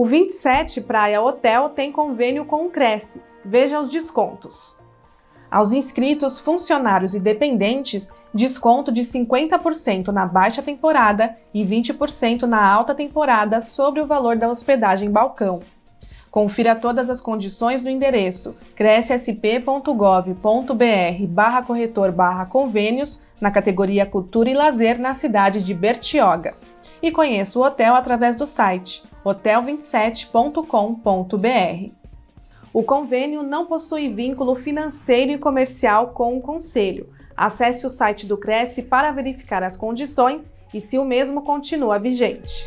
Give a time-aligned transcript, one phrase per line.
[0.00, 3.20] O 27 Praia Hotel tem convênio com o Cresce.
[3.44, 4.74] Veja os descontos.
[5.50, 12.94] Aos inscritos, funcionários e dependentes, desconto de 50% na baixa temporada e 20% na alta
[12.94, 15.60] temporada sobre o valor da hospedagem balcão.
[16.30, 24.54] Confira todas as condições no endereço crescsp.gov.br barra corretor barra convênios na categoria Cultura e
[24.54, 26.54] Lazer na cidade de Bertioga.
[27.02, 31.92] E conheça o hotel através do site hotel27.com.br.
[32.72, 37.08] O convênio não possui vínculo financeiro e comercial com o Conselho.
[37.36, 42.66] Acesse o site do Cresce para verificar as condições e se o mesmo continua vigente.